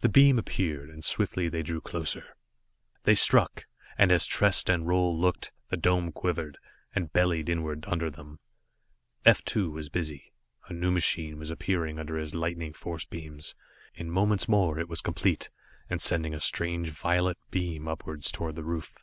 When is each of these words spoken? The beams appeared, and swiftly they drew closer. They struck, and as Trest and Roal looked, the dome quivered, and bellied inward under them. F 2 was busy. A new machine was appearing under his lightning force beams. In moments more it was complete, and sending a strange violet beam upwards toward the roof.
The 0.00 0.08
beams 0.08 0.40
appeared, 0.40 0.90
and 0.90 1.04
swiftly 1.04 1.48
they 1.48 1.62
drew 1.62 1.80
closer. 1.80 2.34
They 3.04 3.14
struck, 3.14 3.66
and 3.96 4.10
as 4.10 4.26
Trest 4.26 4.68
and 4.68 4.88
Roal 4.88 5.16
looked, 5.16 5.52
the 5.70 5.76
dome 5.76 6.10
quivered, 6.10 6.58
and 6.96 7.12
bellied 7.12 7.48
inward 7.48 7.84
under 7.86 8.10
them. 8.10 8.40
F 9.24 9.44
2 9.44 9.70
was 9.70 9.88
busy. 9.88 10.32
A 10.66 10.72
new 10.72 10.90
machine 10.90 11.38
was 11.38 11.50
appearing 11.52 12.00
under 12.00 12.18
his 12.18 12.34
lightning 12.34 12.72
force 12.72 13.04
beams. 13.04 13.54
In 13.94 14.10
moments 14.10 14.48
more 14.48 14.80
it 14.80 14.88
was 14.88 15.00
complete, 15.00 15.48
and 15.88 16.02
sending 16.02 16.34
a 16.34 16.40
strange 16.40 16.88
violet 16.90 17.38
beam 17.52 17.86
upwards 17.86 18.32
toward 18.32 18.56
the 18.56 18.64
roof. 18.64 18.96